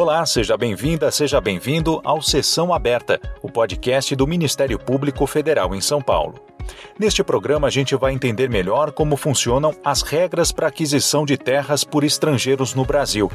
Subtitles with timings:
[0.00, 5.80] Olá, seja bem-vinda, seja bem-vindo ao Sessão Aberta, o podcast do Ministério Público Federal em
[5.80, 6.36] São Paulo.
[6.96, 11.82] Neste programa, a gente vai entender melhor como funcionam as regras para aquisição de terras
[11.82, 13.28] por estrangeiros no Brasil.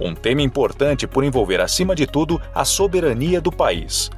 [0.00, 4.10] Um tema importante por envolver, acima de tudo, a soberania do país.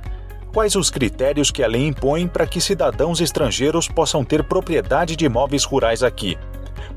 [0.51, 5.27] Quais os critérios que a lei impõe para que cidadãos estrangeiros possam ter propriedade de
[5.27, 6.39] imóveis rurais aqui?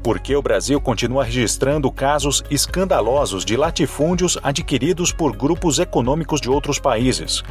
[0.03, 6.49] Por que o Brasil continua registrando casos escandalosos de latifúndios adquiridos por grupos econômicos de
[6.49, 7.43] outros países?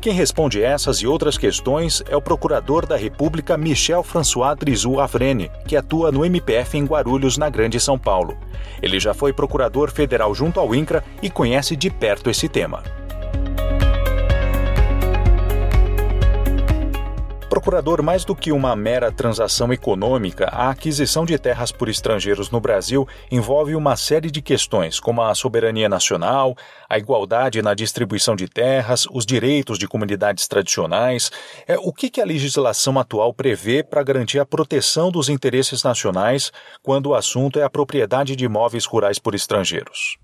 [0.00, 5.50] Quem responde essas e outras questões é o Procurador da República Michel François Drizou Avrene,
[5.66, 8.36] que atua no MPF em Guarulhos, na Grande São Paulo.
[8.80, 12.84] Ele já foi procurador federal junto ao INCRA e conhece de perto esse tema.
[17.58, 22.60] Procurador, mais do que uma mera transação econômica, a aquisição de terras por estrangeiros no
[22.60, 26.56] Brasil envolve uma série de questões, como a soberania nacional,
[26.88, 31.32] a igualdade na distribuição de terras, os direitos de comunidades tradicionais.
[31.66, 37.06] É, o que, a legislação atual prevê para garantir a proteção dos interesses nacionais quando
[37.06, 40.16] o assunto é a propriedade de imóveis rurais por estrangeiros?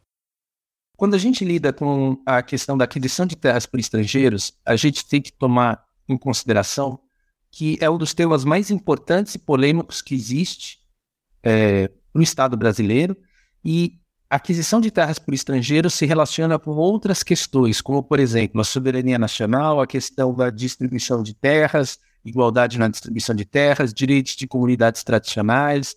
[0.97, 5.05] Quando a gente lida com a questão da aquisição de terras por estrangeiros, a gente
[5.05, 7.01] tem que tomar em consideração
[7.55, 10.81] que é um dos temas mais importantes e polêmicos que existe
[11.41, 13.17] é, no Estado brasileiro,
[13.65, 18.61] e a aquisição de terras por estrangeiros se relaciona com outras questões, como, por exemplo,
[18.61, 24.35] a soberania nacional, a questão da distribuição de terras, igualdade na distribuição de terras, direitos
[24.35, 25.95] de comunidades tradicionais,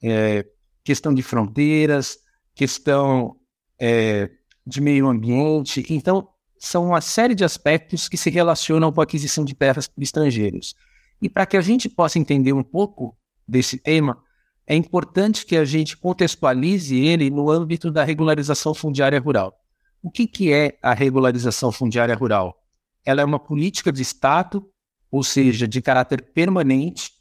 [0.00, 0.46] é,
[0.84, 2.18] questão de fronteiras,
[2.54, 3.34] questão
[3.76, 4.30] é,
[4.64, 5.84] de meio ambiente.
[5.90, 6.28] Então,
[6.66, 10.74] são uma série de aspectos que se relacionam com a aquisição de terras por estrangeiros.
[11.22, 14.22] E para que a gente possa entender um pouco desse tema,
[14.66, 19.56] é importante que a gente contextualize ele no âmbito da regularização fundiária rural.
[20.02, 22.60] O que, que é a regularização fundiária rural?
[23.04, 24.68] Ela é uma política de Estado,
[25.10, 27.12] ou seja, de caráter permanente,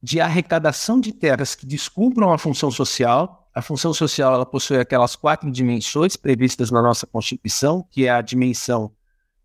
[0.00, 5.14] de arrecadação de terras que descumpram a função social a função social ela possui aquelas
[5.14, 8.92] quatro dimensões previstas na nossa Constituição, que é a dimensão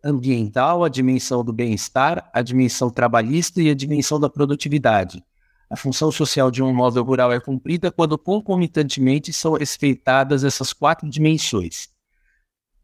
[0.04, 5.22] ambiental, a dimensão do bem-estar, a dimensão trabalhista e a dimensão da produtividade.
[5.70, 11.10] A função social de um imóvel rural é cumprida quando concomitantemente são respeitadas essas quatro
[11.10, 11.90] dimensões.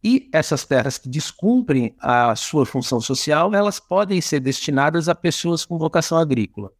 [0.03, 5.63] E essas terras que descumprem a sua função social, elas podem ser destinadas a pessoas
[5.63, 6.73] com vocação agrícola,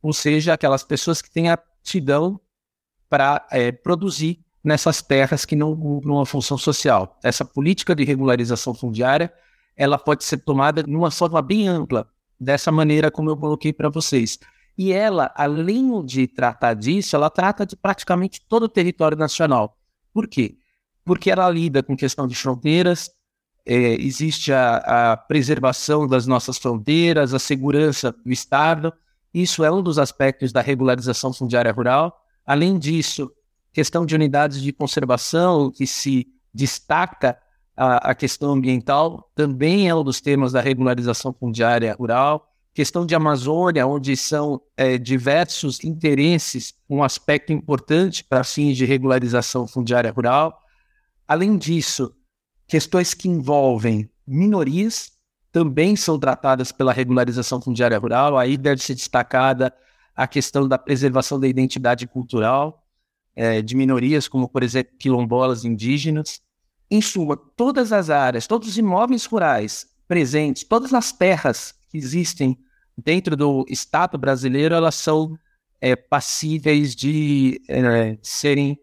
[0.00, 2.40] ou seja, aquelas pessoas que têm aptidão
[3.10, 7.18] para é, produzir nessas terras que não cumprem uma função social.
[7.22, 9.32] Essa política de regularização fundiária
[9.76, 12.06] ela pode ser tomada de uma forma bem ampla,
[12.38, 14.38] dessa maneira como eu coloquei para vocês.
[14.76, 19.78] E ela, além de tratar disso, ela trata de praticamente todo o território nacional.
[20.12, 20.58] Por quê?
[21.02, 23.10] Porque ela lida com questão de fronteiras,
[23.64, 28.92] é, existe a, a preservação das nossas fronteiras, a segurança do Estado.
[29.32, 32.19] Isso é um dos aspectos da regularização fundiária rural.
[32.46, 33.30] Além disso,
[33.72, 37.38] questão de unidades de conservação, que se destaca
[37.76, 42.46] a, a questão ambiental, também é um dos temas da regularização fundiária rural.
[42.74, 49.66] Questão de Amazônia, onde são é, diversos interesses, um aspecto importante para fins de regularização
[49.66, 50.56] fundiária rural.
[51.26, 52.14] Além disso,
[52.66, 55.12] questões que envolvem minorias
[55.52, 58.38] também são tratadas pela regularização fundiária rural.
[58.38, 59.72] Aí deve ser destacada
[60.20, 62.84] a questão da preservação da identidade cultural
[63.34, 66.42] é, de minorias, como, por exemplo, quilombolas indígenas.
[66.90, 72.58] Em suma, todas as áreas, todos os imóveis rurais presentes, todas as terras que existem
[72.94, 75.38] dentro do Estado brasileiro, elas são
[75.80, 78.78] é, passíveis de é, serem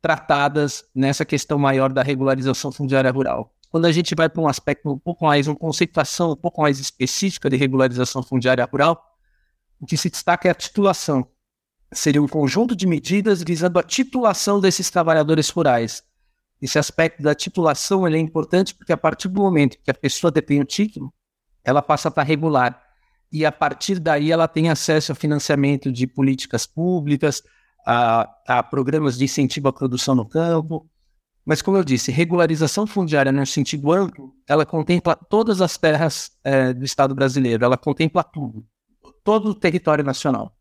[0.00, 3.52] tratadas nessa questão maior da regularização fundiária rural.
[3.72, 6.78] Quando a gente vai para um aspecto um pouco mais, uma conceituação um pouco mais
[6.78, 9.15] específica de regularização fundiária rural,
[9.80, 11.26] o que se destaca é a titulação.
[11.92, 16.02] Seria um conjunto de medidas visando a titulação desses trabalhadores rurais.
[16.60, 20.60] Esse aspecto da titulação é importante porque a partir do momento que a pessoa detém
[20.60, 21.12] o título,
[21.62, 22.82] ela passa a estar regular.
[23.30, 27.42] E a partir daí ela tem acesso a financiamento de políticas públicas,
[27.86, 30.88] a, a programas de incentivo à produção no campo.
[31.44, 36.72] Mas, como eu disse, regularização fundiária no sentido amplo, ela contempla todas as terras é,
[36.72, 38.66] do Estado brasileiro, ela contempla tudo
[39.26, 40.56] todo o território nacional.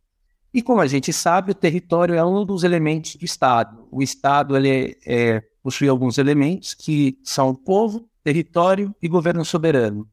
[0.51, 3.87] E como a gente sabe, o território é um dos elementos do Estado.
[3.91, 10.09] O Estado ele é, possui alguns elementos que são povo, território e governo soberano.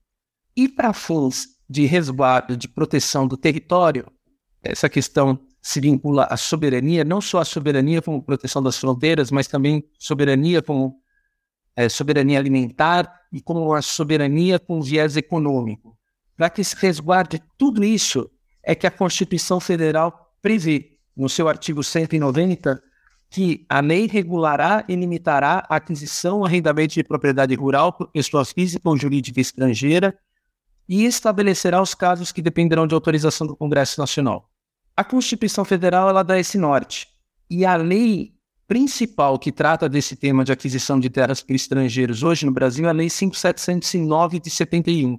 [0.55, 4.07] E para fins de resguardo, de proteção do território,
[4.63, 9.47] essa questão se vincula à soberania, não só a soberania como proteção das fronteiras, mas
[9.47, 11.01] também soberania como
[11.75, 15.97] é, soberania alimentar e como uma soberania com viés econômico.
[16.37, 18.29] Para que se resguarde tudo isso,
[18.63, 22.83] é que a Constituição Federal prevê, no seu artigo 190,
[23.31, 28.89] que a lei regulará e limitará a aquisição arrendamento de propriedade rural por pessoa física
[28.89, 30.17] ou jurídica estrangeira
[30.89, 34.51] e estabelecerá os casos que dependerão de autorização do Congresso Nacional.
[34.95, 37.09] A Constituição Federal ela dá esse norte
[37.49, 38.35] e a lei
[38.69, 42.89] principal que trata desse tema de aquisição de terras por estrangeiros hoje no Brasil é
[42.89, 45.19] a Lei 5709 de 71.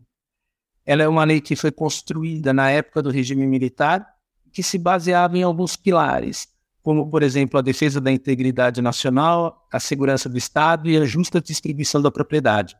[0.86, 4.06] Ela é uma lei que foi construída na época do regime militar,
[4.52, 6.48] que se baseava em alguns pilares,
[6.82, 11.42] como, por exemplo, a defesa da integridade nacional, a segurança do Estado e a justa
[11.42, 12.76] distribuição da propriedade.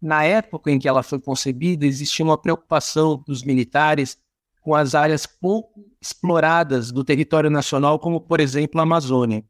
[0.00, 4.18] Na época em que ela foi concebida, existia uma preocupação dos militares
[4.60, 9.44] com as áreas pouco exploradas do território nacional, como, por exemplo, a Amazônia.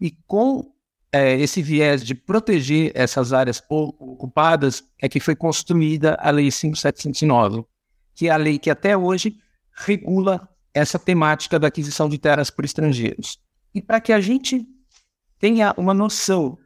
[0.00, 0.72] E com
[1.12, 6.50] é, esse viés de proteger essas áreas pouco ocupadas, é que foi construída a Lei
[6.50, 7.64] 5709,
[8.14, 9.36] que é a lei que até hoje
[9.72, 13.38] regula essa temática da aquisição de terras por estrangeiros.
[13.74, 14.66] E para que a gente
[15.38, 16.58] tenha uma noção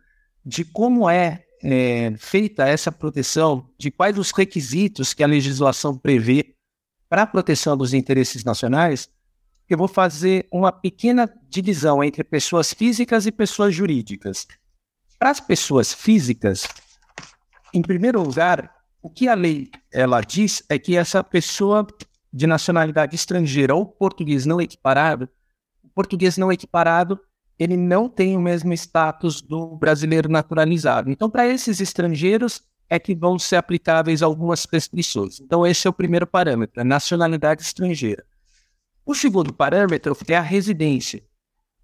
[0.45, 6.55] de como é, é, feita essa proteção, de quais os requisitos que a legislação prevê
[7.09, 9.09] para a proteção dos interesses nacionais,
[9.75, 14.47] eu vou fazer uma pequena divisão entre pessoas físicas e pessoas jurídicas.
[15.19, 16.67] Para as pessoas físicas,
[17.73, 18.71] em primeiro lugar,
[19.03, 21.87] o que a lei ela diz é que essa pessoa
[22.33, 25.29] de nacionalidade estrangeira ou português não equiparado,
[25.83, 27.19] o português não equiparado,
[27.59, 31.11] ele não tem o mesmo status do brasileiro naturalizado.
[31.11, 35.41] Então, para esses estrangeiros, é que vão ser aplicáveis algumas restrições.
[35.41, 38.25] Então, esse é o primeiro parâmetro, a nacionalidade estrangeira.
[39.11, 41.21] O segundo parâmetro é a residência.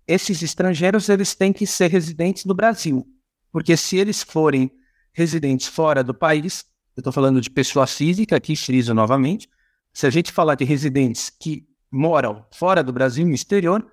[0.07, 3.05] Esses estrangeiros eles têm que ser residentes do Brasil,
[3.51, 4.71] porque se eles forem
[5.13, 6.65] residentes fora do país,
[6.97, 9.51] eu estou falando de pessoa física, aqui friso novamente,
[9.93, 13.85] se a gente falar de residentes que moram fora do Brasil, no exterior,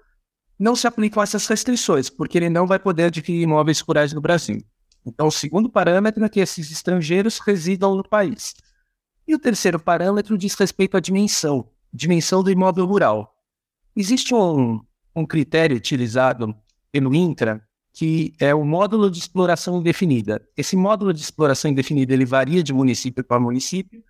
[0.59, 4.63] não se aplicam essas restrições, porque ele não vai poder adquirir imóveis rurais no Brasil.
[5.03, 8.53] Então, o segundo parâmetro é que esses estrangeiros residam no país.
[9.27, 13.36] E o terceiro parâmetro diz respeito à dimensão dimensão do imóvel rural.
[13.95, 14.81] Existe um,
[15.16, 16.56] um critério utilizado
[16.92, 17.62] pelo INCRA
[17.94, 20.42] que é o módulo de exploração indefinida.
[20.57, 24.04] Esse módulo de exploração indefinida ele varia de município para município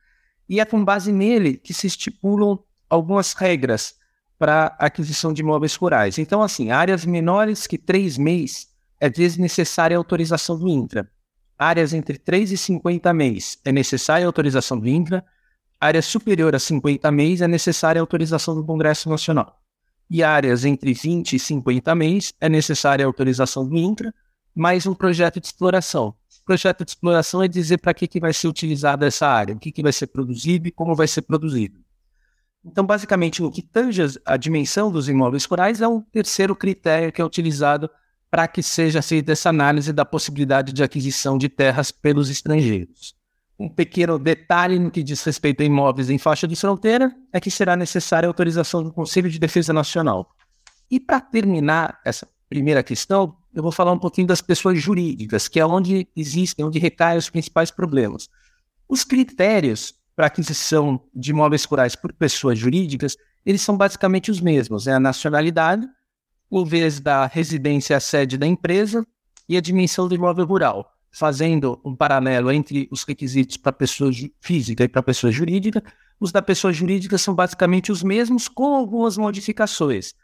[0.48, 2.58] e é com base nele que se estipulam
[2.90, 3.96] algumas regras
[4.40, 6.18] para aquisição de imóveis rurais.
[6.18, 8.70] Então, assim, áreas menores que 3 meses
[9.00, 11.10] é desnecessária a autorização do INCRA.
[11.58, 15.26] Áreas entre 3 e 50 meses é necessária a autorização do INCRA
[15.84, 19.60] área superior a 50 mês é necessária a autorização do Congresso Nacional.
[20.10, 24.14] E áreas entre 20 e 50 mês é necessária a autorização do INCRA,
[24.56, 26.16] mais um projeto de exploração.
[26.42, 29.60] O projeto de exploração é dizer para que, que vai ser utilizada essa área, o
[29.60, 31.80] que, que vai ser produzido e como vai ser produzido.
[32.64, 37.22] Então, basicamente, no que tange a dimensão dos imóveis rurais é um terceiro critério que
[37.22, 37.90] é utilizado
[38.32, 43.22] para que seja feita essa análise da possibilidade de aquisição de terras pelos estrangeiros.
[43.63, 47.50] Um pequeno detalhe no que diz respeito a imóveis em faixa de fronteira é que
[47.50, 50.36] será necessária a autorização do Conselho de Defesa Nacional.
[50.92, 55.62] E para terminar essa primeira questão, eu vou falar um pouquinho das pessoas jurídicas, que
[55.62, 58.27] é onde existem, onde recaem os principais problemas.
[58.86, 63.15] Os critérios para aquisição de imóveis rurais por pessoas jurídicas,
[63.46, 65.88] eles são basicamente os mesmos, é a nacionalidade,
[66.50, 69.08] o vez da residência a sede da empresa
[69.48, 74.84] e a dimensão do imóvel rural fazendo um paralelo entre os requisitos para pessoa física
[74.84, 75.84] e para pessoa jurídica,
[76.20, 80.15] os da pessoa jurídica são basicamente os mesmos, com algumas modificações.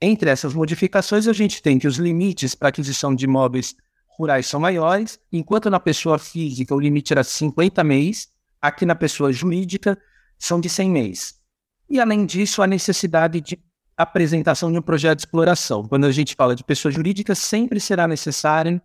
[0.00, 3.74] Entre essas modificações, a gente tem que os limites para aquisição de imóveis
[4.16, 8.28] rurais são maiores, enquanto na pessoa física o limite era 50 mês,
[8.62, 9.98] aqui na pessoa jurídica
[10.38, 11.34] são de 100 mês.
[11.90, 13.58] E além disso, a necessidade de
[13.96, 15.82] apresentação de um projeto de exploração.
[15.88, 18.80] Quando a gente fala de pessoa jurídica, sempre será necessário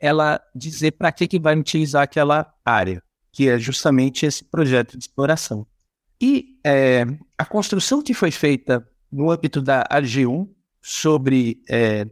[0.00, 3.02] ela dizer para que, que vai utilizar aquela área,
[3.32, 5.66] que é justamente esse projeto de exploração.
[6.20, 7.04] E é,
[7.36, 10.48] a construção que foi feita no âmbito da AG1
[10.82, 12.06] sobre é,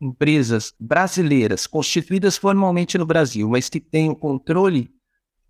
[0.00, 4.90] empresas brasileiras constituídas formalmente no Brasil, mas que têm o controle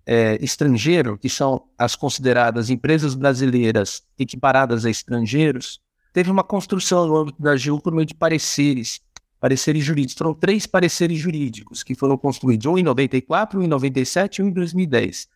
[0.04, 5.80] é, estrangeiro, que são as consideradas empresas brasileiras equiparadas a estrangeiros,
[6.12, 9.00] teve uma construção no âmbito da AGU por meio de pareceres
[9.42, 10.14] pareceres jurídicos.
[10.16, 14.48] Foram três pareceres jurídicos que foram construídos, um em 94, um em 97 e um
[14.48, 15.26] em 2010.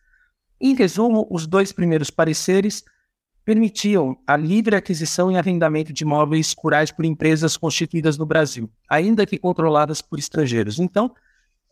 [0.61, 2.85] Em resumo, os dois primeiros pareceres
[3.43, 9.25] permitiam a livre aquisição e arrendamento de imóveis rurais por empresas constituídas no Brasil, ainda
[9.25, 10.79] que controladas por estrangeiros.
[10.79, 11.13] Então,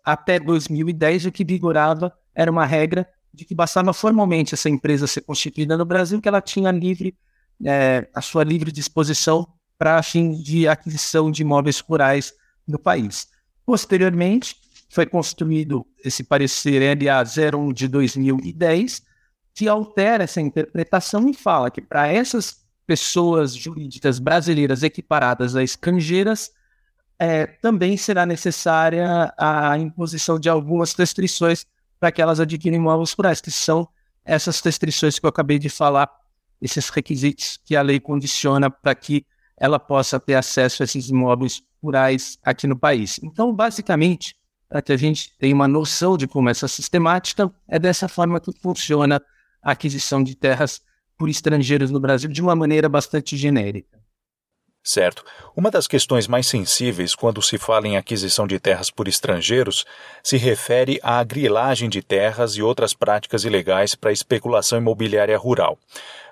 [0.03, 5.21] até 2010, o que vigorava era uma regra de que bastava formalmente essa empresa ser
[5.21, 7.15] constituída no Brasil, que ela tinha livre,
[7.65, 9.47] é, a sua livre disposição
[9.77, 12.33] para fim de aquisição de imóveis rurais
[12.67, 13.27] no país.
[13.65, 14.55] Posteriormente,
[14.89, 19.03] foi construído esse parecer LA 01 de 2010,
[19.53, 26.51] que altera essa interpretação e fala que para essas pessoas jurídicas brasileiras equiparadas a estrangeiras,
[27.17, 31.65] é, também será necessária a imposição de algumas restrições
[31.99, 33.87] para que elas adquirem imóveis rurais, que são
[34.23, 36.09] essas restrições que eu acabei de falar,
[36.61, 39.25] esses requisitos que a lei condiciona para que
[39.57, 43.19] ela possa ter acesso a esses imóveis rurais aqui no país.
[43.23, 44.35] Então, basicamente,
[44.67, 48.51] para que a gente tenha uma noção de como essa sistemática, é dessa forma que
[48.59, 49.21] funciona
[49.61, 50.81] a aquisição de terras
[51.17, 53.95] por estrangeiros no Brasil de uma maneira bastante genérica.
[54.83, 55.25] Certo.
[55.55, 59.83] Uma das questões mais sensíveis quando se fala em aquisição de terras por estrangeiros
[60.21, 65.79] se refere à grilagem de terras e outras práticas ilegais para especulação imobiliária rural.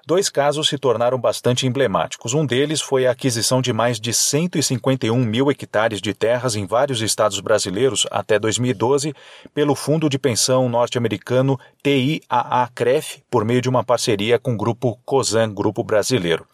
[0.05, 2.33] Dois casos se tornaram bastante emblemáticos.
[2.33, 7.01] Um deles foi a aquisição de mais de 151 mil hectares de terras em vários
[7.01, 9.15] estados brasileiros até 2012
[9.53, 15.53] pelo fundo de pensão norte-americano TIAA-CREF por meio de uma parceria com o grupo COSAN,
[15.53, 16.45] Grupo Brasileiro.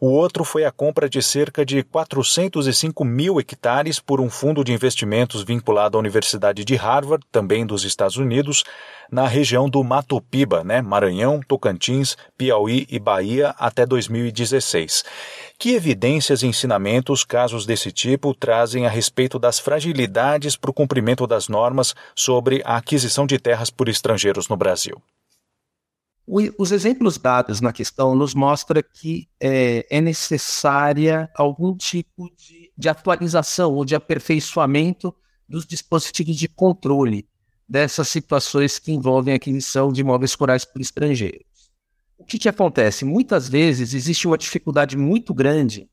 [0.00, 4.72] O outro foi a compra de cerca de 405 mil hectares por um fundo de
[4.72, 8.64] investimentos vinculado à Universidade de Harvard, também dos Estados Unidos,
[9.10, 15.04] na região do Mato Piba, né, Maranhão, Tocantins, Piauí e Bahia até 2016.
[15.58, 21.26] Que evidências e ensinamentos casos desse tipo trazem a respeito das fragilidades para o cumprimento
[21.26, 25.00] das normas sobre a aquisição de terras por estrangeiros no Brasil?
[26.58, 32.88] Os exemplos dados na questão nos mostram que é, é necessária algum tipo de, de
[32.88, 35.14] atualização ou de aperfeiçoamento
[35.48, 37.28] dos dispositivos de controle
[37.68, 41.44] dessas situações que envolvem aquisição de imóveis rurais por estrangeiros.
[42.18, 43.04] O que, que acontece?
[43.04, 45.88] Muitas vezes existe uma dificuldade muito grande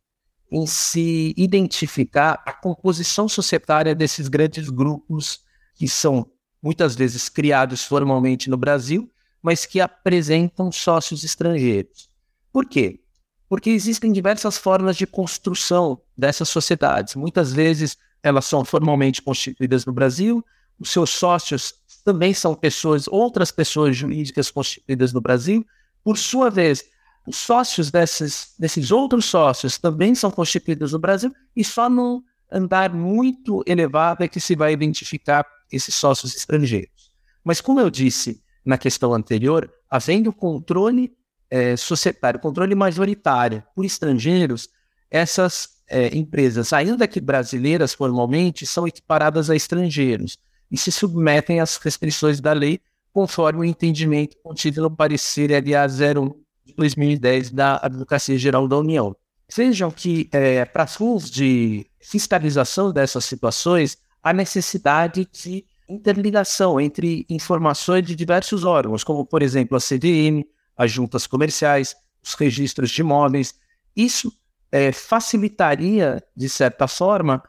[0.52, 5.42] em se identificar a composição societária desses grandes grupos
[5.76, 6.30] que são
[6.62, 9.10] muitas vezes criados formalmente no Brasil,
[9.42, 12.08] mas que apresentam sócios estrangeiros.
[12.52, 13.02] Por quê?
[13.50, 17.16] Porque existem diversas formas de construção dessas sociedades.
[17.16, 20.46] Muitas vezes elas são formalmente constituídas no Brasil,
[20.80, 25.66] os seus sócios também são pessoas, outras pessoas jurídicas constituídas no Brasil.
[26.04, 26.84] Por sua vez,
[27.26, 32.94] os sócios desses, desses outros sócios também são constituídos no Brasil e só num andar
[32.94, 37.12] muito elevado é que se vai identificar esses sócios estrangeiros.
[37.44, 41.16] Mas como eu disse na questão anterior, havendo controle
[41.50, 44.70] é, societário, controle majoritário por estrangeiros,
[45.10, 50.38] essas é, empresas, ainda que brasileiras formalmente, são equiparadas a estrangeiros
[50.74, 52.82] e se submetem às restrições da lei,
[53.14, 56.30] conforme o entendimento contido no parecer LA 01
[56.66, 59.16] de 2010 da Advocacia Geral da União.
[59.56, 68.04] Vejam que, é, para fins de fiscalização dessas situações, há necessidade de interligação entre informações
[68.04, 70.44] de diversos órgãos, como, por exemplo, a CDM,
[70.76, 73.54] as juntas comerciais, os registros de imóveis.
[73.96, 74.34] Isso
[74.72, 77.44] é, facilitaria, de certa forma,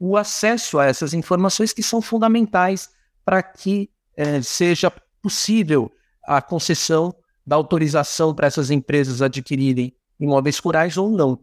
[0.00, 2.88] o acesso a essas informações que são fundamentais
[3.22, 4.90] para que é, seja
[5.22, 5.92] possível
[6.24, 7.14] a concessão
[7.46, 11.38] da autorização para essas empresas adquirirem imóveis rurais ou não.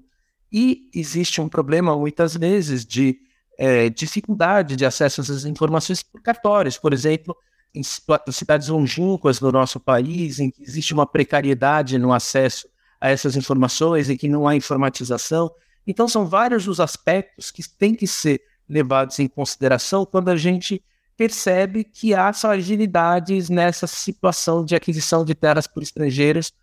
[0.51, 3.19] E existe um problema, muitas vezes, de
[3.59, 7.35] é, dificuldade de acesso a essas informações por cartórios, por exemplo,
[7.75, 7.83] em
[8.31, 12.67] cidades longínquas do nosso país, em que existe uma precariedade no acesso
[12.99, 15.51] a essas informações, em que não há informatização.
[15.87, 20.83] Então, são vários os aspectos que têm que ser levados em consideração quando a gente
[21.15, 26.53] percebe que há fragilidades nessa situação de aquisição de terras por estrangeiros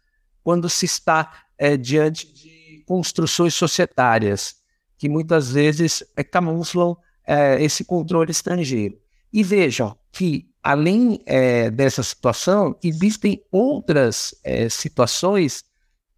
[0.44, 4.62] quando se está é, diante de construções societárias
[4.98, 8.98] que muitas vezes é, camuflam é, esse controle estrangeiro.
[9.32, 15.64] E vejam que, além é, dessa situação, existem outras é, situações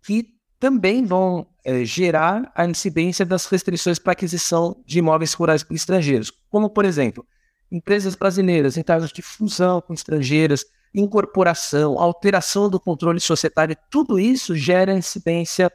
[0.02, 5.74] que também vão é, gerar a incidência das restrições para aquisição de imóveis rurais por
[5.74, 7.26] estrangeiros, como, por exemplo,
[7.72, 14.54] empresas brasileiras em casos de fusão com estrangeiras, incorporação, alteração do controle societário, tudo isso
[14.54, 15.68] gera incidência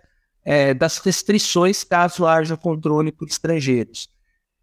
[0.46, 4.10] é, das restrições caso haja controle por estrangeiros.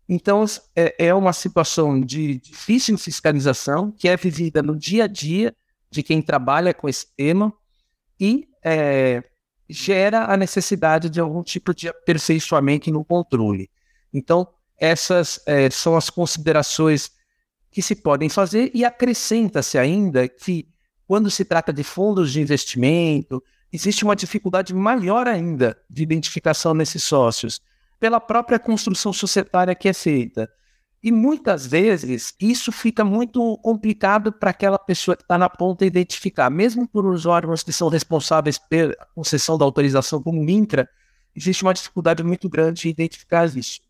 [0.09, 5.55] Então, é, é uma situação de difícil fiscalização que é vivida no dia a dia
[5.91, 7.53] de quem trabalha com esse tema
[8.19, 9.23] e é,
[9.69, 13.71] gera a necessidade de algum tipo de aperfeiçoamento no controle.
[14.13, 14.49] Então,
[14.79, 17.11] essas é, são as considerações
[17.71, 20.69] que se podem fazer e acrescenta-se ainda que,
[21.07, 27.05] quando se trata de fundos de investimento, existe uma dificuldade maior ainda de identificação nesses
[27.05, 27.61] sócios,
[28.01, 30.51] pela própria construção societária que é feita.
[31.03, 36.51] E muitas vezes isso fica muito complicado para aquela pessoa que está na ponta identificar,
[36.51, 40.89] mesmo por os órgãos que são responsáveis pela concessão da autorização, como o INCRA,
[41.37, 43.81] existe uma dificuldade muito grande de identificar isso.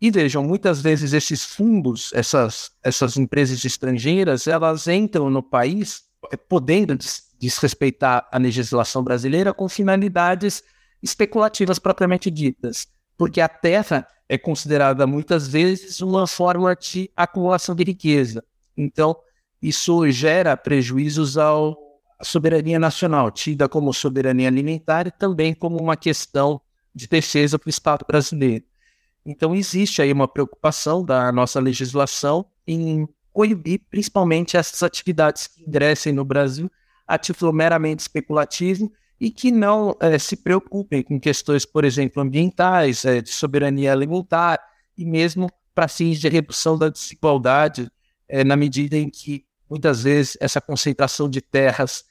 [0.00, 6.36] E vejam, muitas vezes esses fundos, essas, essas empresas estrangeiras, elas entram no país eh,
[6.36, 6.96] podendo
[7.38, 10.62] desrespeitar a legislação brasileira com finalidades
[11.02, 12.86] especulativas propriamente ditas,
[13.16, 18.44] porque a terra é considerada muitas vezes uma forma de acumulação de riqueza.
[18.76, 19.16] Então,
[19.62, 21.52] isso gera prejuízos à
[22.22, 26.60] soberania nacional, tida como soberania alimentar e também como uma questão
[26.94, 28.64] de defesa para o Estado brasileiro.
[29.24, 36.12] Então, existe aí uma preocupação da nossa legislação em coibir principalmente essas atividades que ingressem
[36.12, 36.70] no Brasil
[37.06, 43.04] a título meramente especulativo e que não é, se preocupem com questões, por exemplo, ambientais,
[43.04, 44.60] é, de soberania alimentar
[44.96, 47.90] e mesmo para fins de redução da desigualdade,
[48.28, 52.04] é, na medida em que muitas vezes essa concentração de terras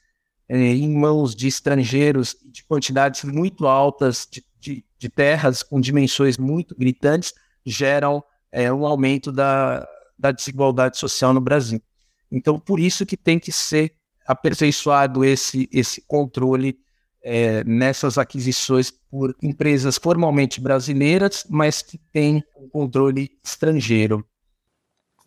[0.47, 6.75] em mãos de estrangeiros de quantidades muito altas de, de, de terras com dimensões muito
[6.75, 7.33] gritantes
[7.65, 11.81] geram um aumento da, da desigualdade social no Brasil.
[12.31, 13.95] Então, por isso que tem que ser
[14.25, 16.77] aperfeiçoado esse, esse controle
[17.25, 24.24] é, nessas aquisições por empresas formalmente brasileiras, mas que têm um controle estrangeiro.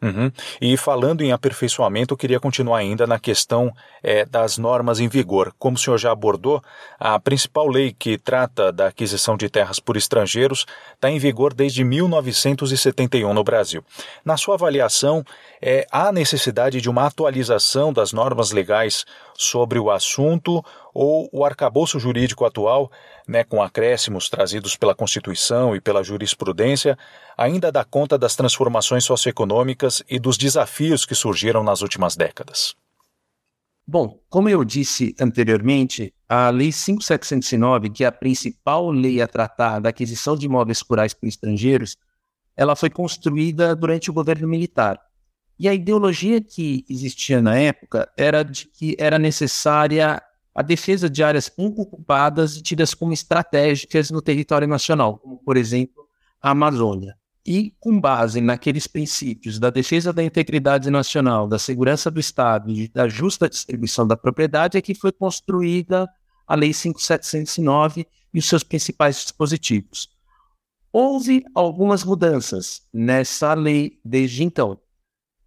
[0.00, 0.31] Uhum.
[0.61, 5.52] E falando em aperfeiçoamento, eu queria continuar ainda na questão é, das normas em vigor.
[5.59, 6.62] Como o senhor já abordou,
[7.00, 11.83] a principal lei que trata da aquisição de terras por estrangeiros está em vigor desde
[11.83, 13.85] 1971 no Brasil.
[14.25, 15.25] Na sua avaliação,
[15.61, 20.65] é, há necessidade de uma atualização das normas legais sobre o assunto
[21.00, 22.91] ou o arcabouço jurídico atual,
[23.28, 26.99] né, com acréscimos trazidos pela Constituição e pela jurisprudência,
[27.37, 32.75] ainda dá conta das transformações socioeconômicas e dos desafios que surgiram nas últimas décadas?
[33.87, 39.78] Bom, como eu disse anteriormente, a Lei 5709, que é a principal lei a tratar
[39.78, 41.97] da aquisição de imóveis rurais por estrangeiros,
[42.56, 45.00] ela foi construída durante o governo militar.
[45.61, 50.21] E a ideologia que existia na época era de que era necessária
[50.58, 55.56] a defesa de áreas pouco ocupadas e tidas como estratégicas no território nacional, como, por
[55.56, 56.04] exemplo,
[56.42, 57.16] a Amazônia.
[57.47, 62.88] E, com base naqueles princípios da defesa da integridade nacional, da segurança do Estado e
[62.88, 66.08] da justa distribuição da propriedade, é que foi construída
[66.44, 70.08] a Lei 5709 e os seus principais dispositivos.
[70.92, 74.76] Houve algumas mudanças nessa lei desde então.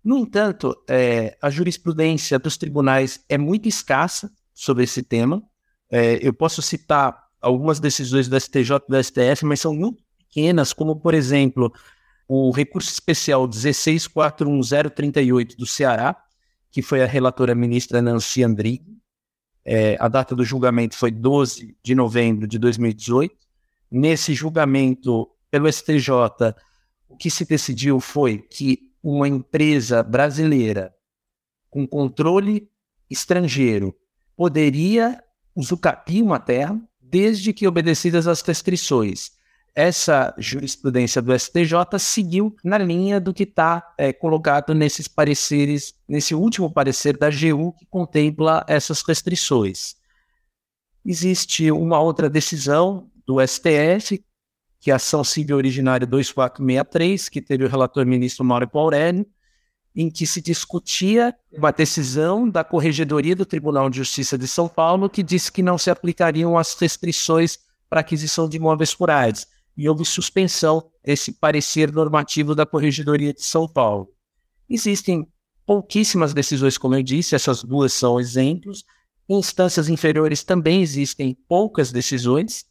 [0.02, 5.42] No entanto, é, a jurisprudência dos tribunais é muito escassa sobre esse tema.
[5.90, 10.72] É, eu posso citar algumas decisões do STJ e do STF, mas são muito pequenas,
[10.72, 11.74] como, por exemplo,
[12.28, 16.16] o recurso especial 1641038 do Ceará,
[16.70, 19.02] que foi a relatora ministra Nancy Andrighi.
[19.66, 23.36] É, a data do julgamento foi 12 de novembro de 2018.
[23.90, 26.54] Nesse julgamento pelo STJ,
[27.10, 30.94] o que se decidiu foi que uma empresa brasileira
[31.68, 32.70] com controle
[33.10, 33.96] estrangeiro
[34.36, 35.22] poderia
[35.56, 39.32] usucapir uma terra desde que obedecidas as restrições.
[39.74, 46.36] Essa jurisprudência do STJ seguiu na linha do que está é, colocado nesses pareceres, nesse
[46.36, 49.96] último parecer da AGU que contempla essas restrições.
[51.06, 54.24] Existe uma outra decisão do STF
[54.82, 59.26] que é a ação civil originária 2463, que teve o relator ministro Mauro Aurélio,
[59.96, 65.10] em que se discutia uma decisão da Corregedoria do Tribunal de Justiça de São Paulo
[65.10, 69.48] que disse que não se aplicariam as restrições para aquisição de imóveis rurais.
[69.76, 74.10] E houve suspensão desse parecer normativo da Corregedoria de São Paulo.
[74.70, 75.28] Existem
[75.66, 78.84] pouquíssimas decisões, como eu disse, essas duas são exemplos.
[79.28, 82.66] Em instâncias inferiores também existem poucas decisões,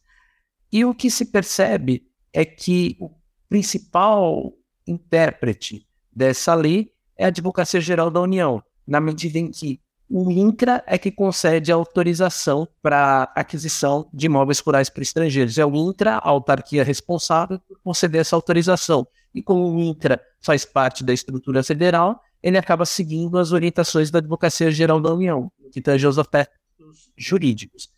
[0.71, 3.11] e o que se percebe é que o
[3.49, 4.53] principal
[4.87, 9.79] intérprete dessa lei é a Advocacia Geral da União, na medida em que
[10.09, 15.57] o INCRA é que concede a autorização para aquisição de imóveis rurais para estrangeiros.
[15.57, 19.07] É o INCRA, a autarquia responsável por conceder essa autorização.
[19.33, 24.17] E como o INCRA faz parte da estrutura federal, ele acaba seguindo as orientações da
[24.17, 27.89] Advocacia Geral da União, que tange aos aspectos jurídicos.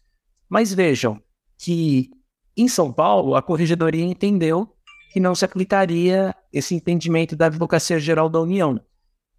[0.50, 1.20] Mas vejam
[1.58, 2.12] que
[2.56, 4.70] em São Paulo, a Corregedoria entendeu
[5.12, 8.80] que não se aplicaria esse entendimento da Advocacia Geral da União.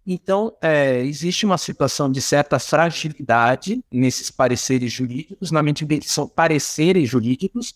[0.05, 7.09] Então, é, existe uma situação de certa fragilidade nesses pareceres jurídicos, na que são pareceres
[7.09, 7.73] jurídicos,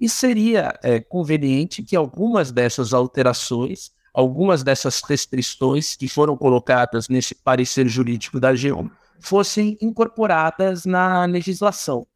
[0.00, 7.34] e seria é, conveniente que algumas dessas alterações, algumas dessas restrições que foram colocadas nesse
[7.34, 12.06] parecer jurídico da AGU fossem incorporadas na legislação.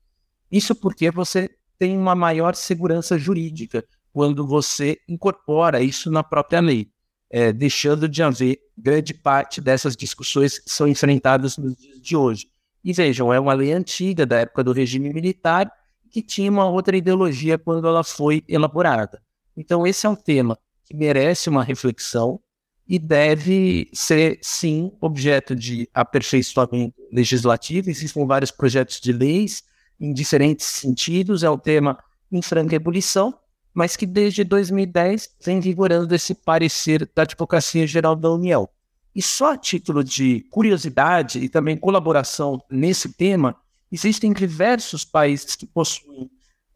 [0.51, 6.91] Isso porque você tem uma maior segurança jurídica quando você incorpora isso na própria lei
[7.31, 12.49] é, deixando de haver grande parte dessas discussões que são enfrentadas nos dias de hoje.
[12.83, 15.71] E vejam, é uma lei antiga da época do regime militar
[16.11, 19.23] que tinha uma outra ideologia quando ela foi elaborada.
[19.57, 22.41] Então, esse é um tema que merece uma reflexão
[22.89, 27.89] e deve ser, sim, objeto de aperfeiçoamento legislativo.
[27.89, 29.63] Existem vários projetos de leis
[30.01, 31.97] em diferentes sentidos, é um tema
[32.33, 33.39] em franca ebulição,
[33.75, 38.69] mas que desde 2010 vem vigorando esse parecer da Advocacia Geral da União.
[39.15, 43.57] E só a título de curiosidade e também colaboração nesse tema,
[43.91, 46.31] existem diversos países que possuem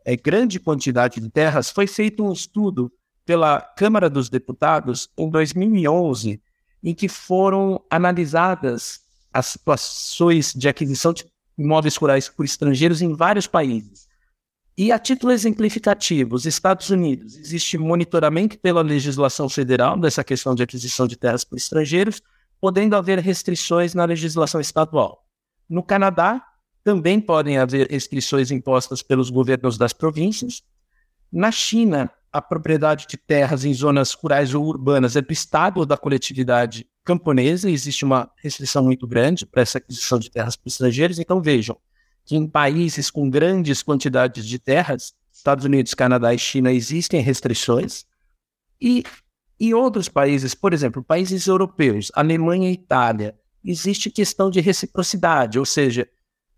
[0.04, 1.70] é, grande quantidade de terras.
[1.70, 2.92] Foi feito um estudo
[3.24, 6.42] pela Câmara dos Deputados em 2011,
[6.82, 9.00] em que foram analisadas
[9.32, 11.24] as situações de aquisição de
[11.56, 14.06] imóveis rurais por estrangeiros em vários países.
[14.76, 20.64] E a título exemplificativo, os Estados Unidos, existe monitoramento pela legislação federal dessa questão de
[20.64, 22.20] aquisição de terras por estrangeiros,
[22.60, 25.24] podendo haver restrições na legislação estadual.
[25.68, 26.44] No Canadá,
[26.82, 30.62] também podem haver restrições impostas pelos governos das províncias.
[31.30, 35.86] Na China, a propriedade de terras em zonas rurais ou urbanas é do Estado ou
[35.86, 41.20] da coletividade camponesa, existe uma restrição muito grande para essa aquisição de terras por estrangeiros.
[41.20, 41.78] Então, vejam,
[42.24, 48.04] que em países com grandes quantidades de terras, Estados Unidos, Canadá e China, existem restrições.
[48.80, 49.04] E
[49.60, 55.64] em outros países, por exemplo, países europeus, Alemanha e Itália, existe questão de reciprocidade, ou
[55.64, 56.08] seja,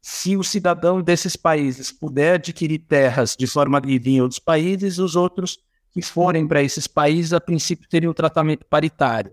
[0.00, 5.16] se o cidadão desses países puder adquirir terras de forma livre em outros países, os
[5.16, 5.59] outros
[5.92, 9.33] que forem para esses países, a princípio, teriam um tratamento paritário.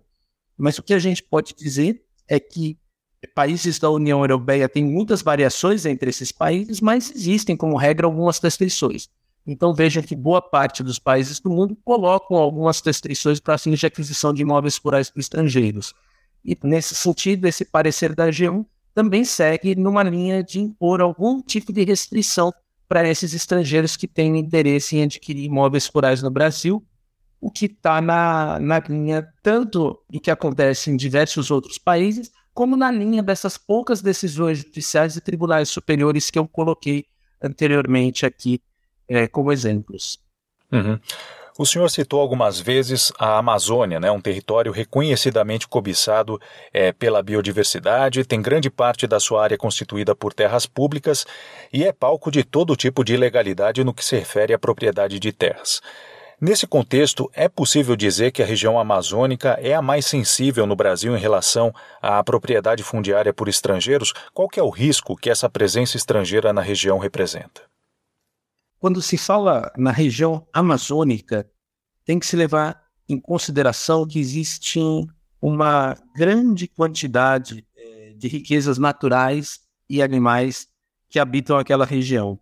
[0.57, 2.77] Mas o que a gente pode dizer é que
[3.27, 8.39] países da União Europeia têm muitas variações entre esses países, mas existem, como regra, algumas
[8.39, 9.09] restrições.
[9.45, 13.85] Então veja que boa parte dos países do mundo colocam algumas restrições para fins de
[13.85, 15.93] aquisição de imóveis rurais para estrangeiros.
[16.43, 21.73] E nesse sentido, esse parecer da G1 também segue numa linha de impor algum tipo
[21.73, 22.53] de restrição
[22.87, 26.85] para esses estrangeiros que têm interesse em adquirir imóveis rurais no Brasil,
[27.41, 32.77] o que está na, na linha tanto do que acontece em diversos outros países, como
[32.77, 37.05] na linha dessas poucas decisões judiciais e tribunais superiores que eu coloquei
[37.41, 38.61] anteriormente aqui
[39.07, 40.19] é, como exemplos.
[40.71, 40.99] Uhum.
[41.55, 46.41] O senhor citou algumas vezes a Amazônia, né, um território reconhecidamente cobiçado
[46.73, 51.27] é, pela biodiversidade, tem grande parte da sua área constituída por terras públicas
[51.71, 55.31] e é palco de todo tipo de ilegalidade no que se refere à propriedade de
[55.31, 55.79] terras.
[56.41, 61.15] Nesse contexto, é possível dizer que a região amazônica é a mais sensível no Brasil
[61.15, 64.13] em relação à propriedade fundiária por estrangeiros?
[64.33, 67.61] Qual é o risco que essa presença estrangeira na região representa?
[68.79, 71.49] Quando se fala na região amazônica,
[72.03, 74.79] tem que se levar em consideração que existe
[75.41, 80.67] uma grande quantidade eh, de riquezas naturais e animais
[81.09, 82.39] que habitam aquela região.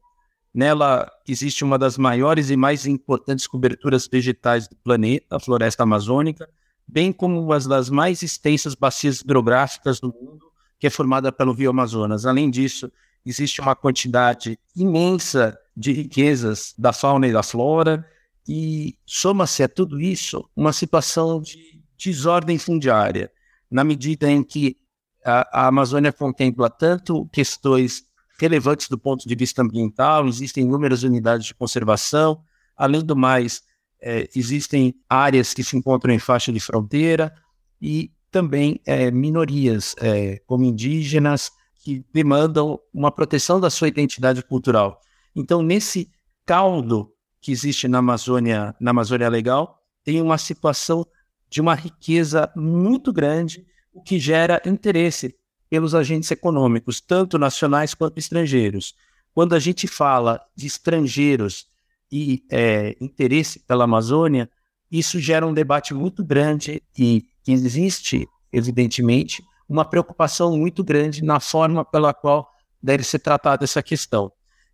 [0.54, 6.50] Nela existe uma das maiores e mais importantes coberturas vegetais do planeta, a floresta amazônica,
[6.86, 11.70] bem como uma das mais extensas bacias hidrográficas do mundo, que é formada pelo Rio
[11.70, 12.26] Amazonas.
[12.26, 12.92] Além disso,
[13.26, 18.06] existe uma quantidade imensa de riquezas da fauna e da flora,
[18.48, 23.32] e soma-se a tudo isso uma situação de desordem fundiária,
[23.70, 24.76] na medida em que
[25.24, 28.04] a, a Amazônia contempla tanto questões
[28.42, 32.44] relevantes do ponto de vista ambiental, existem inúmeras unidades de conservação,
[32.76, 33.62] além do mais,
[34.02, 37.32] é, existem áreas que se encontram em faixa de fronteira
[37.80, 41.52] e também é, minorias, é, como indígenas,
[41.84, 45.00] que demandam uma proteção da sua identidade cultural.
[45.36, 46.10] Então, nesse
[46.46, 51.06] caldo que existe na Amazônia, na Amazônia Legal, tem uma situação
[51.50, 55.36] de uma riqueza muito grande, o que gera interesse
[55.72, 58.94] pelos agentes econômicos, tanto nacionais quanto estrangeiros.
[59.34, 61.66] Quando a gente fala de estrangeiros
[62.12, 64.50] e é, interesse pela Amazônia,
[64.92, 71.86] isso gera um debate muito grande e existe, evidentemente, uma preocupação muito grande na forma
[71.86, 72.52] pela qual
[72.84, 74.30] deve ser tratada essa questão.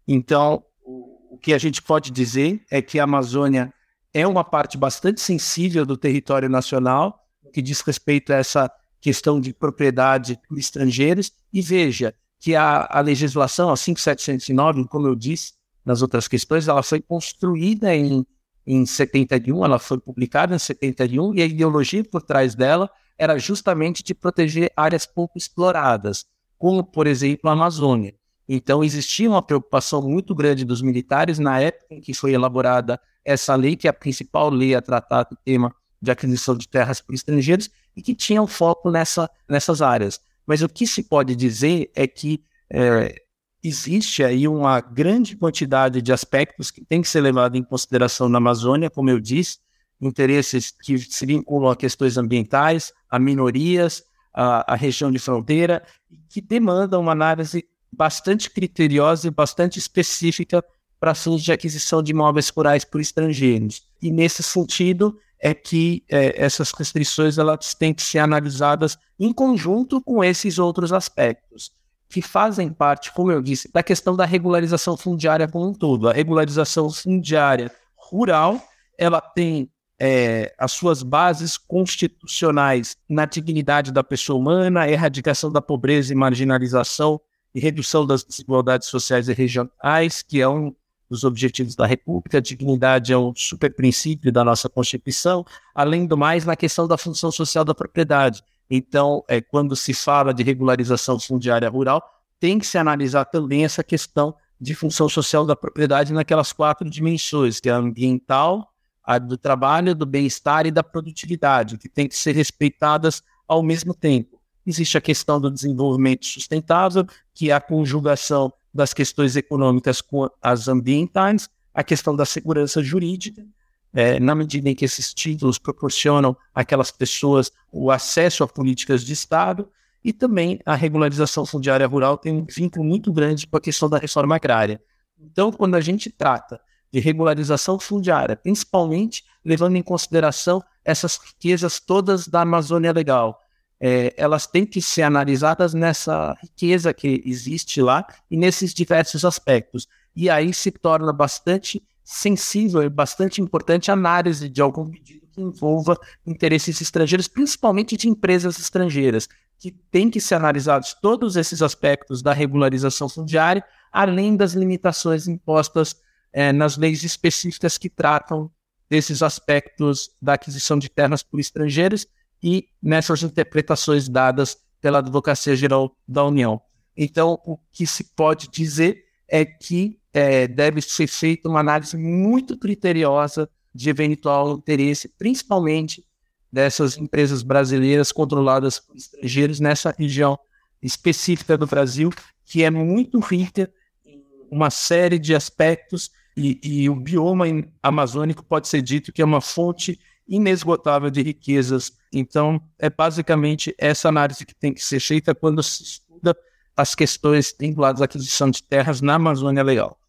[0.08, 3.72] Então, o que a gente pode dizer é que a Amazônia
[4.12, 7.20] é uma parte bastante sensível do território nacional,
[7.54, 11.32] que diz respeito a essa questão de propriedade por estrangeiros.
[11.52, 16.84] E veja que a, a legislação, a 5709, como eu disse nas outras questões, ela
[16.84, 18.26] foi construída em,
[18.66, 24.04] em 71, ela foi publicada em 71, e a ideologia por trás dela era justamente
[24.04, 26.26] de proteger áreas pouco exploradas,
[26.58, 28.14] como, por exemplo, a Amazônia.
[28.48, 33.56] Então, existia uma preocupação muito grande dos militares na época em que foi elaborada essa
[33.56, 37.14] lei, que é a principal lei a tratar do tema de aquisição de terras por
[37.14, 40.20] estrangeiros, e que tinha um foco nessa, nessas áreas.
[40.46, 43.22] Mas o que se pode dizer é que é,
[43.64, 48.38] existe aí uma grande quantidade de aspectos que tem que ser levado em consideração na
[48.38, 49.58] Amazônia, como eu disse,
[50.00, 55.84] interesses que se vinculam a questões ambientais, a minorias, a, a região de fronteira,
[56.30, 60.64] que demandam uma análise bastante criteriosa e bastante específica
[61.00, 63.84] para fins de aquisição de imóveis rurais por estrangeiros.
[64.02, 70.02] E nesse sentido é que é, essas restrições elas têm que ser analisadas em conjunto
[70.02, 71.72] com esses outros aspectos
[72.10, 76.10] que fazem parte, como eu disse, da questão da regularização fundiária como um todo.
[76.10, 78.62] A regularização fundiária rural
[78.98, 79.70] ela tem
[80.00, 87.20] é, as suas bases constitucionais na dignidade da pessoa humana, erradicação da pobreza e marginalização
[87.54, 90.74] e redução das desigualdades sociais e regionais, que é um
[91.10, 92.38] dos objetivos da República.
[92.38, 96.98] A dignidade é um super princípio da nossa Constituição, além do mais, na questão da
[96.98, 98.44] função social da propriedade.
[98.70, 102.02] Então, é, quando se fala de regularização fundiária rural,
[102.40, 107.60] tem que se analisar também essa questão de função social da propriedade naquelas quatro dimensões,
[107.60, 112.16] que é a ambiental, a do trabalho, do bem-estar e da produtividade, que tem que
[112.18, 114.42] ser respeitadas ao mesmo tempo.
[114.66, 120.68] Existe a questão do desenvolvimento sustentável, que é a conjugação das questões econômicas com as
[120.68, 123.46] ambientais, a questão da segurança jurídica,
[123.94, 129.14] é, na medida em que esses títulos proporcionam àquelas pessoas o acesso a políticas de
[129.14, 129.68] Estado,
[130.04, 133.98] e também a regularização fundiária rural tem um vínculo muito grande com a questão da
[133.98, 134.82] reforma agrária.
[135.20, 136.62] Então, quando a gente trata
[136.94, 143.42] de regularização fundiária, principalmente levando em consideração essas riquezas todas da Amazônia Legal.
[143.80, 149.88] É, elas têm que ser analisadas nessa riqueza que existe lá e nesses diversos aspectos.
[150.16, 155.42] E aí se torna bastante sensível e bastante importante a análise de algum pedido que
[155.42, 159.28] envolva interesses estrangeiros, principalmente de empresas estrangeiras,
[159.60, 165.96] que tem que ser analisados todos esses aspectos da regularização fundiária, além das limitações impostas
[166.32, 168.50] é, nas leis específicas que tratam
[168.90, 172.08] desses aspectos da aquisição de terras por estrangeiros
[172.42, 176.62] e nessas interpretações dadas pela Advocacia Geral da União.
[176.96, 182.58] Então, o que se pode dizer é que é, deve ser feita uma análise muito
[182.58, 186.04] criteriosa de eventual interesse, principalmente
[186.52, 190.40] dessas empresas brasileiras controladas por estrangeiros nessa região
[190.82, 192.12] específica do Brasil,
[192.46, 193.72] que é muito rica
[194.06, 197.46] em uma série de aspectos e, e o bioma
[197.82, 201.92] amazônico pode ser dito que é uma fonte inesgotável de riquezas.
[202.12, 206.36] Então, é basicamente essa análise que tem que ser feita quando se estuda
[206.76, 210.00] as questões vinculadas à aquisição de terras na Amazônia Legal.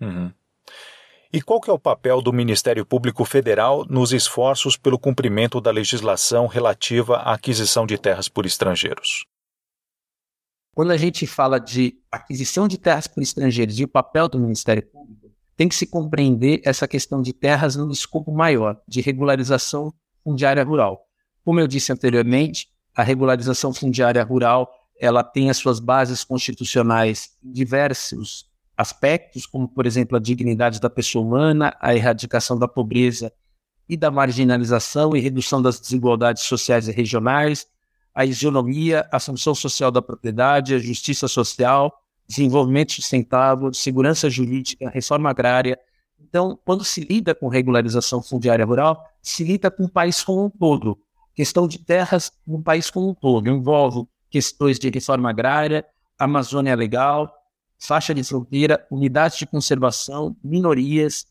[0.00, 0.32] Uhum.
[1.32, 5.70] E qual que é o papel do Ministério Público Federal nos esforços pelo cumprimento da
[5.70, 9.24] legislação relativa à aquisição de terras por estrangeiros?
[10.74, 14.82] Quando a gente fala de aquisição de terras por estrangeiros e o papel do Ministério
[14.82, 15.21] Público,
[15.62, 19.94] tem que se compreender essa questão de terras num escopo maior, de regularização
[20.24, 21.06] fundiária rural.
[21.44, 27.52] Como eu disse anteriormente, a regularização fundiária rural ela tem as suas bases constitucionais em
[27.52, 33.32] diversos aspectos, como, por exemplo, a dignidade da pessoa humana, a erradicação da pobreza
[33.88, 37.68] e da marginalização e redução das desigualdades sociais e regionais,
[38.12, 45.30] a isonomia, a função social da propriedade, a justiça social, desenvolvimento sustentável, segurança jurídica, reforma
[45.30, 45.78] agrária.
[46.20, 50.50] Então, quando se lida com regularização fundiária rural, se lida com o país como um
[50.50, 50.98] todo.
[51.34, 55.84] Questão de terras no país como um todo envolve questões de reforma agrária,
[56.18, 57.32] Amazônia Legal,
[57.78, 61.26] faixa de fronteira, unidades de conservação, minorias,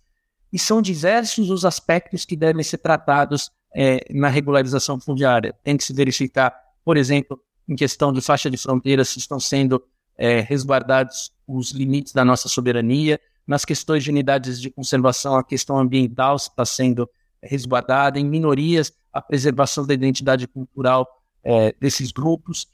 [0.51, 5.55] e são diversos os aspectos que devem ser tratados é, na regularização fundiária.
[5.63, 9.81] Tem que se verificar, por exemplo, em questão de faixa de fronteira, se estão sendo
[10.21, 13.19] é, resguardados os limites da nossa soberania.
[13.47, 17.09] Nas questões de unidades de conservação, a questão ambiental está sendo
[17.41, 18.19] resguardada.
[18.19, 21.07] Em minorias, a preservação da identidade cultural
[21.43, 22.67] é, desses grupos.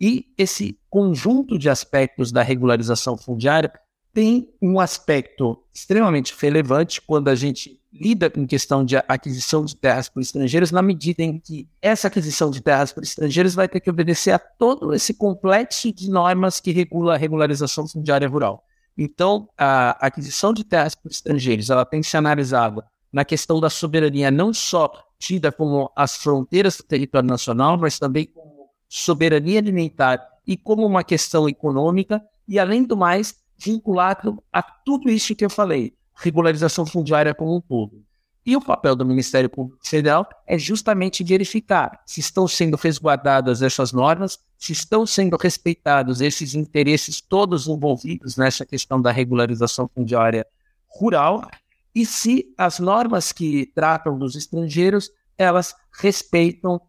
[0.00, 3.72] E esse conjunto de aspectos da regularização fundiária
[4.12, 10.08] tem um aspecto extremamente relevante quando a gente lida com questão de aquisição de terras
[10.08, 13.90] por estrangeiros, na medida em que essa aquisição de terras por estrangeiros vai ter que
[13.90, 18.64] obedecer a todo esse complexo de normas que regula a regularização fundiária rural.
[18.96, 23.70] Então, a aquisição de terras por estrangeiros, ela tem que ser analisada na questão da
[23.70, 30.26] soberania, não só tida como as fronteiras do território nacional, mas também como soberania alimentar
[30.46, 35.50] e como uma questão econômica, e além do mais, vinculado a tudo isso que eu
[35.50, 38.04] falei, regularização fundiária como um todo.
[38.46, 43.92] E o papel do Ministério Público Federal é justamente verificar se estão sendo resguardadas essas
[43.92, 50.46] normas, se estão sendo respeitados esses interesses todos envolvidos nessa questão da regularização fundiária
[50.86, 51.46] rural
[51.94, 56.80] e se as normas que tratam dos estrangeiros elas respeitam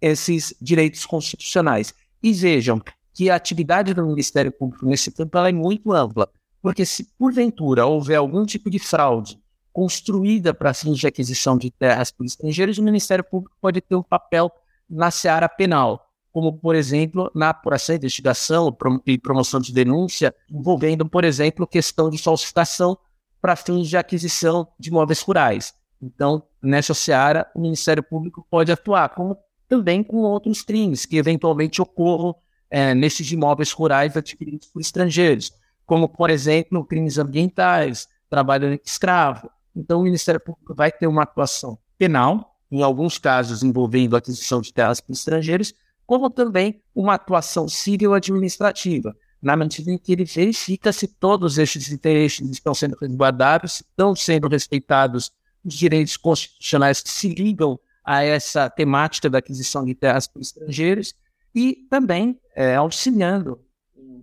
[0.00, 1.94] esses direitos constitucionais.
[2.22, 2.80] E vejam
[3.14, 6.28] que a atividade do Ministério Público nesse campo é muito ampla.
[6.60, 9.38] Porque se porventura houver algum tipo de fraude
[9.72, 14.02] construída para fins de aquisição de terras por estrangeiros, o Ministério Público pode ter um
[14.02, 14.50] papel
[14.88, 21.24] na seara penal, como, por exemplo, na apuração, investigação e promoção de denúncia, envolvendo, por
[21.24, 22.96] exemplo, questão de falsificação
[23.40, 25.74] para fins de aquisição de imóveis rurais.
[26.00, 29.36] Então, nessa seara, o Ministério Público pode atuar, como
[29.68, 32.34] também com outros crimes que eventualmente ocorram
[32.74, 35.52] é, nesses imóveis rurais adquiridos por estrangeiros
[35.86, 39.48] como, por exemplo, crimes ambientais, trabalho escravo.
[39.76, 44.72] Então, o Ministério Público vai ter uma atuação penal, em alguns casos envolvendo aquisição de
[44.72, 45.72] terras para estrangeiros,
[46.04, 51.92] como também uma atuação civil administrativa, na medida em que ele verifica se todos esses
[51.92, 55.30] interesses estão sendo resguardados, se estão sendo respeitados
[55.64, 61.14] os direitos constitucionais que se ligam a essa temática da aquisição de terras para estrangeiros
[61.54, 63.60] e também é, auxiliando,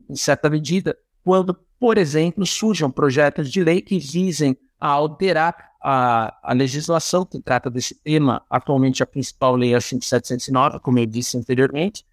[0.09, 6.37] em certa medida, quando, por exemplo, surjam projetos de lei que visem a alterar a,
[6.43, 8.43] a legislação que trata desse tema.
[8.49, 12.05] Atualmente, a principal lei é a 5709, como eu disse anteriormente,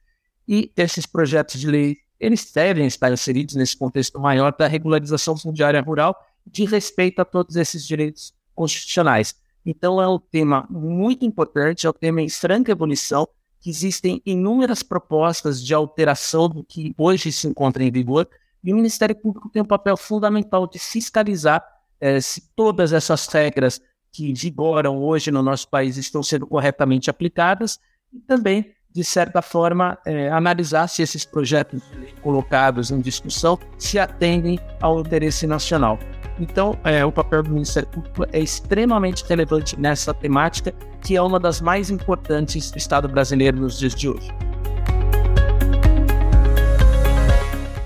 [0.47, 5.81] e esses projetos de lei eles devem estar inseridos nesse contexto maior da regularização fundiária
[5.81, 9.37] rural de respeito a todos esses direitos constitucionais.
[9.65, 13.29] Então, é um tema muito importante, é um tema em franca evolução,
[13.61, 18.29] que existem inúmeras propostas de alteração do que hoje se encontra em vigor,
[18.63, 21.65] e o Ministério Público tem um papel fundamental de fiscalizar
[22.01, 27.79] eh, se todas essas regras que vigoram hoje no nosso país estão sendo corretamente aplicadas
[28.13, 31.83] e também, de certa forma, eh, analisar se esses projetos
[32.23, 35.99] colocados em discussão se atendem ao interesse nacional.
[36.41, 40.73] Então, é, o papel do Ministério Público é extremamente relevante nessa temática,
[41.03, 44.29] que é uma das mais importantes do Estado brasileiro nos dias de hoje.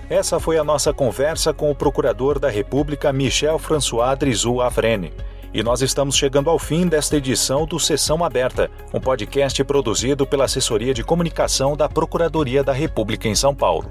[0.08, 5.10] Essa foi a nossa conversa com o Procurador da República Michel François Drizou Avrene.
[5.54, 10.46] E nós estamos chegando ao fim desta edição do Sessão Aberta, um podcast produzido pela
[10.46, 13.90] Assessoria de Comunicação da Procuradoria da República em São Paulo.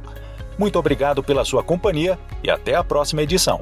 [0.58, 3.62] Muito obrigado pela sua companhia e até a próxima edição.